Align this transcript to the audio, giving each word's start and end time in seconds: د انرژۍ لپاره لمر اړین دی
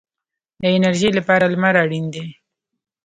د 0.61 0.63
انرژۍ 0.75 1.09
لپاره 1.17 1.45
لمر 1.53 1.75
اړین 1.83 2.05
دی 2.13 2.25